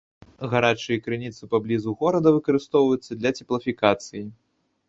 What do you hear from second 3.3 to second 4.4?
цеплафікацыі.